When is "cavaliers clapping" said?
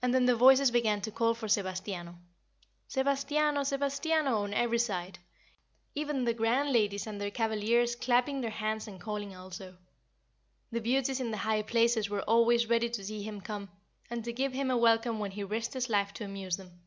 7.30-8.40